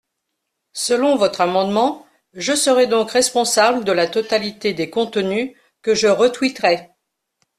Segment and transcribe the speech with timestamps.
[0.73, 6.89] Selon votre amendement, je serais donc responsable de la totalité des contenus que je retweeterais.